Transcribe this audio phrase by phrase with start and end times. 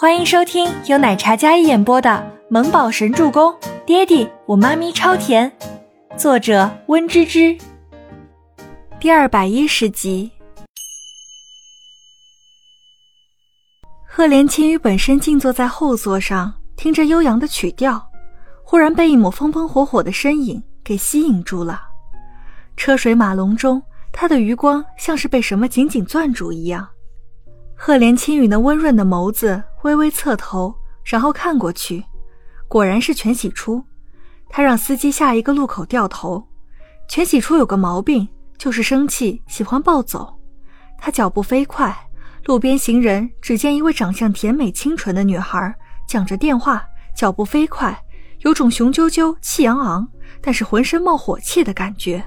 [0.00, 2.08] 欢迎收听由奶茶嘉一演播的
[2.48, 3.50] 《萌宝神助攻》，
[3.84, 5.50] 爹地我妈咪超甜，
[6.16, 7.58] 作者温芝芝。
[9.00, 10.30] 第二百一十集。
[14.06, 18.00] 赫连青羽本身静坐在后座上，听着悠扬的曲调，
[18.62, 21.82] 忽然被一抹风风火火的身影给吸引住了。
[22.76, 26.88] 车水马龙中，他的余光像是被什么紧紧攥住一样。
[27.80, 32.04] 赫连青羽那温润的眸子微微侧头，然后看过去，
[32.68, 33.82] 果然是全喜初。
[34.50, 36.46] 他让司机下一个路口掉头。
[37.08, 40.38] 全喜初有个毛病，就是生气喜欢暴走。
[40.98, 41.96] 他脚步飞快，
[42.44, 45.74] 路边行人只见一位长相甜美清纯的女孩
[46.06, 46.84] 讲着电话，
[47.16, 47.98] 脚步飞快，
[48.40, 50.06] 有种雄赳赳、气昂昂，
[50.42, 52.22] 但是浑身冒火气的感觉。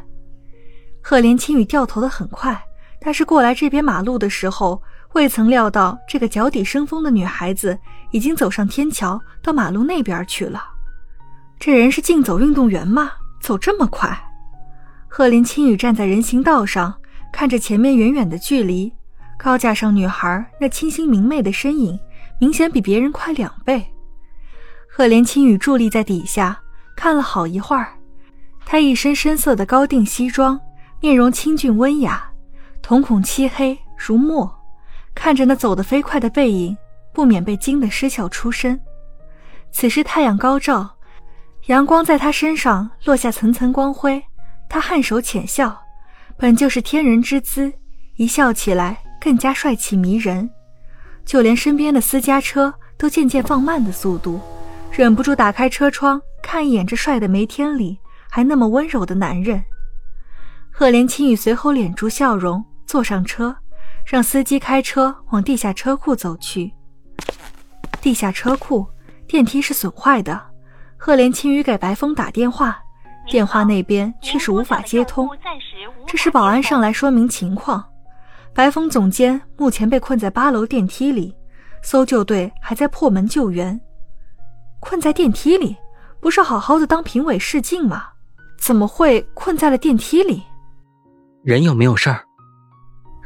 [1.00, 2.60] 赫连青羽掉头的很快，
[3.00, 4.82] 但是过来这边马路的时候。
[5.14, 7.78] 未曾料到，这个脚底生风的女孩子
[8.12, 10.64] 已经走上天桥，到马路那边去了。
[11.60, 13.12] 这人是竞走运动员吗？
[13.42, 14.18] 走这么快？
[15.10, 16.96] 赫连青羽站在人行道上，
[17.32, 18.94] 看着前面远远的距离，
[19.38, 22.00] 高架上女孩那清新明媚的身影，
[22.40, 23.86] 明显比别人快两倍。
[24.88, 26.58] 赫连青羽伫立在底下，
[26.96, 27.94] 看了好一会儿。
[28.66, 30.58] 她一身深色的高定西装，
[31.02, 32.32] 面容清俊温雅，
[32.82, 34.61] 瞳孔漆黑如墨。
[35.24, 36.76] 看着那走得飞快的背影，
[37.14, 38.80] 不免被惊得失笑出声。
[39.72, 40.98] 此时太阳高照，
[41.68, 44.20] 阳光在他身上落下层层光辉。
[44.68, 45.80] 他颔首浅笑，
[46.38, 47.72] 本就是天人之姿，
[48.16, 50.50] 一笑起来更加帅气迷人。
[51.24, 54.42] 就连身边的私家车都渐渐放慢的速度，
[54.92, 57.96] 忍不住打开车窗看一眼这帅的没天理
[58.28, 59.64] 还那么温柔的男人。
[60.72, 63.56] 赫连青羽随后敛住笑容，坐上车。
[64.06, 66.72] 让司机开车往地下车库走去。
[68.02, 68.86] 地下车库
[69.28, 70.42] 电梯是损坏的，
[70.98, 72.80] 赫连青雨给白风打电话，
[73.30, 75.30] 电话那边却是无法接通。
[76.08, 77.84] 这时保安上来说明情况。
[78.54, 81.34] 白风总监目前被困在八楼电梯里，
[81.82, 83.80] 搜救队还在破门救援。
[84.82, 85.78] 困在电梯里，
[86.20, 88.10] 不是好好的当评委试镜吗？
[88.60, 90.44] 怎么会困在了电梯里？
[91.44, 92.26] 人有没有事儿？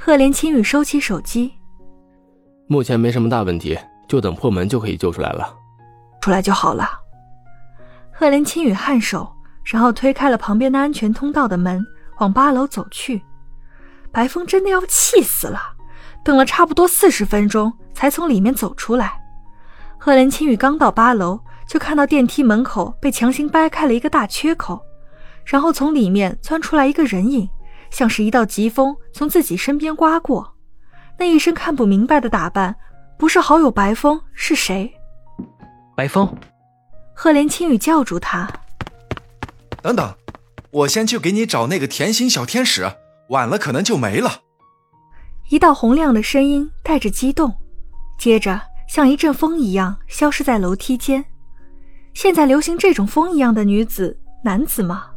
[0.06, 1.52] 赫连青雨收起手机，
[2.68, 3.76] 目前没什么大问题，
[4.08, 5.52] 就等破门就可以救出来了。
[6.22, 6.88] 出来就好了。
[8.14, 9.28] 赫连青雨颔首，
[9.64, 11.84] 然后推开了旁边的安全通道的门，
[12.20, 13.20] 往八楼走去。
[14.12, 15.60] 白风真的要气死了，
[16.24, 19.20] 等了差不多四十分钟才从里面走出来。
[19.98, 24.80] 赫连青雨刚到八楼，就看到电梯门口被强行掰开了一个大缺口，
[25.44, 27.50] 然后从里面钻出来一个人影。
[27.96, 30.58] 像是一道疾风从自己身边刮过，
[31.18, 32.76] 那一身看不明白的打扮，
[33.18, 34.94] 不是好友白风是谁？
[35.96, 36.36] 白风，
[37.14, 38.52] 赫连青雨叫住他。
[39.82, 40.14] 等等，
[40.72, 42.86] 我先去给你找那个甜心小天使，
[43.30, 44.42] 晚了可能就没了。
[45.50, 47.50] 一道洪亮的声音带着激动，
[48.20, 51.24] 接着像一阵风一样消失在楼梯间。
[52.14, 55.12] 现在流行这种风一样的女子、男子吗？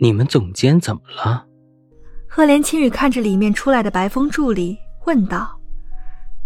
[0.00, 1.48] 你们总监怎么了？
[2.32, 5.58] 赫连青羽看着里面出来的白风助理，问道：“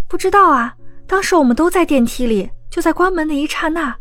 [0.08, 0.74] 不知道啊，
[1.06, 3.94] 当时我们都在电梯里，就在关门的一刹那，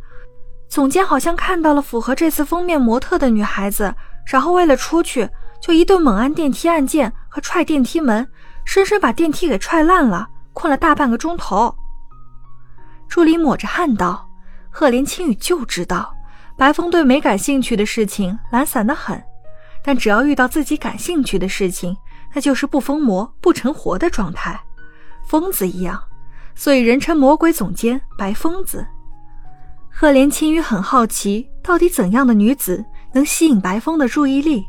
[0.69, 3.93] 总监好像看到了符合这次封面模特的女孩子，
[4.25, 5.29] 然后为了出去，
[5.61, 8.25] 就一顿猛按电梯按键和踹电梯门，
[8.63, 11.75] 生生把电梯给踹烂了，困了大半个钟头。”
[13.09, 14.25] 助理抹着汗道
[14.71, 16.13] ：“赫连青羽就知道，
[16.57, 19.21] 白风对没感兴趣的事情懒散的很。”
[19.83, 21.95] 但只要遇到自己感兴趣的事情，
[22.33, 24.59] 那就是不疯魔不成活的状态，
[25.27, 26.01] 疯子一样，
[26.55, 28.85] 所以人称魔鬼总监白疯子。
[29.89, 34.63] 赫连青羽很好奇，到底怎样的女子能吸引白风的注意力？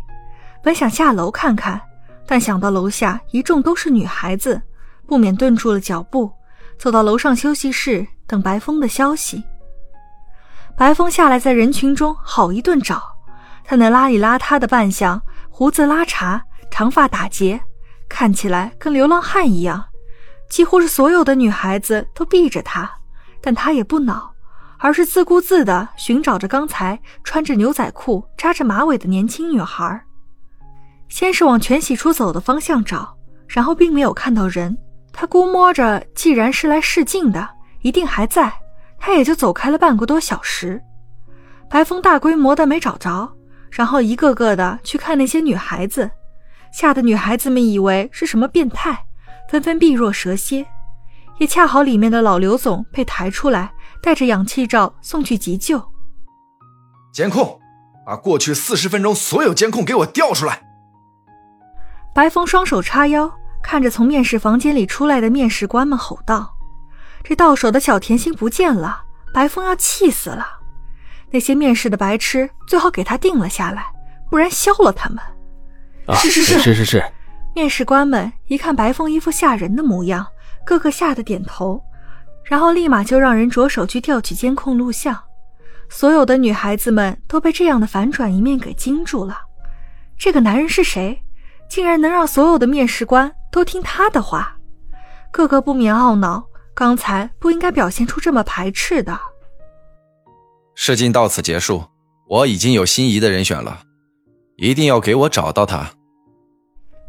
[0.63, 1.81] 本想下楼看看，
[2.27, 4.61] 但想到楼下一众都是女孩子，
[5.07, 6.31] 不免顿住了脚步，
[6.77, 9.43] 走到楼上休息室等白风的消息。
[10.77, 13.14] 白风下来，在人群中好一顿找。
[13.65, 16.41] 他那邋里邋遢的扮相，胡子拉碴，
[16.71, 17.61] 长发打结，
[18.09, 19.83] 看起来跟流浪汉一样。
[20.51, 22.89] 几乎是所有的女孩子都避着他，
[23.41, 24.31] 但他也不恼，
[24.79, 30.01] 而是自顾自地寻找着刚才穿着牛仔裤、扎着马尾的年轻女孩。
[31.09, 33.17] 先是往全喜初走的方向找，
[33.49, 34.77] 然后并没有看到人。
[35.13, 37.49] 他估摸着，既然是来试镜的，
[37.81, 38.53] 一定还在，
[38.99, 40.81] 他也就走开了半个多小时。
[41.71, 43.33] 白风大规模的没找着。
[43.77, 46.09] 然后一个个的去看那些女孩子，
[46.73, 49.05] 吓得女孩子们以为是什么变态，
[49.51, 50.65] 纷纷避若蛇蝎。
[51.39, 55.83] 也恰好里面的老刘总被抬出来，带着氧气罩送去急救。
[57.13, 57.59] 监控，
[58.07, 60.63] 把过去四十分钟所有监控给我调出来。
[62.15, 63.29] 白风双手叉腰，
[63.61, 66.55] 看着从面试房间里出来的面试官们吼道
[67.25, 69.03] ：“这到手的小甜心不见了！”
[69.35, 70.47] 白风要气死了。
[71.35, 73.87] 那些面试的白痴最好给他定了下来，
[74.31, 75.19] 不然削了他们。
[76.15, 77.05] 是是是是是是。
[77.57, 80.25] 面试官们一看白凤一副吓人的模样，
[80.65, 81.83] 个个吓得点头，
[82.45, 85.21] 然后立马就让人着手去调取监控录像。
[85.89, 89.37] 所有的女孩子们都被这样的反转一面给惊住了。
[90.17, 91.21] 这个男人是谁？
[91.69, 94.57] 竟然能让所有的面试官都听他的话？
[95.33, 96.45] 个个不免懊恼，
[96.77, 99.19] 刚才不应该表现出这么排斥的。
[100.75, 101.85] 试镜到此结束，
[102.29, 103.81] 我已经有心仪的人选了，
[104.57, 105.91] 一定要给我找到他。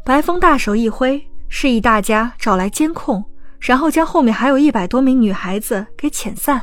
[0.04, 3.24] 白风大手一挥，示意大家找来监控，
[3.58, 6.62] 然后将后面还有一百多名女孩子给遣散。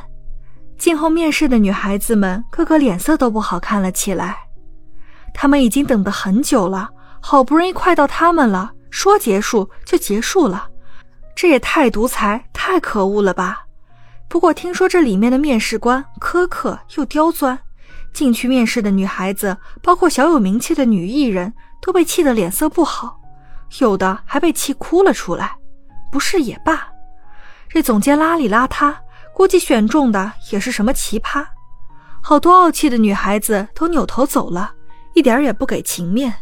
[0.78, 4.36] 静候面试的女孩子们个个脸色都不好看了起来，
[5.32, 6.88] 她们已经等得很久了，
[7.20, 10.68] 好不容易快到她们了，说结束就结束了，
[11.36, 13.63] 这也太独裁、太可恶了吧！
[14.28, 17.56] 不过听说这里面的面试官苛刻又刁钻，
[18.12, 23.20] 进去面试的女孩子，包括小有名气的女艺人，都被气得脸色不好，
[23.78, 25.56] 有的还被气哭了出来。
[26.10, 26.88] 不是也罢，
[27.68, 28.94] 这总监邋里邋遢，
[29.32, 31.44] 估计选中的也是什么奇葩。
[32.20, 34.72] 好多傲气的女孩子都扭头走了，
[35.14, 36.34] 一点也不给情面。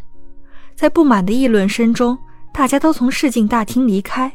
[0.75, 2.19] 在不满的议论声中，
[2.55, 4.33] 大家都从试镜大厅离开。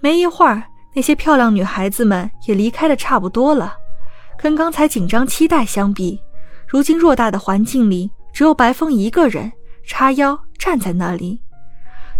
[0.00, 0.62] 没一会儿。
[0.98, 3.76] 那些漂亮女孩子们也离开的差不多了，
[4.36, 6.20] 跟刚才紧张期待相比，
[6.66, 9.52] 如今偌大的环境里只有白风一个人
[9.86, 11.40] 叉腰站在那里。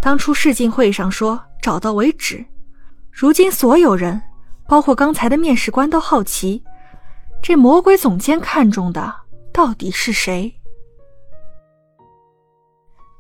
[0.00, 2.46] 当初试镜会上说找到为止，
[3.10, 4.22] 如今所有人，
[4.68, 6.62] 包括刚才的面试官都好奇，
[7.42, 9.12] 这魔鬼总监看中的
[9.52, 10.54] 到底是谁？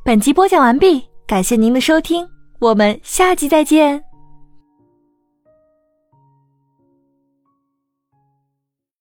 [0.04, 2.24] 本集播讲完毕，感谢您的收听，
[2.60, 4.07] 我们下集再见。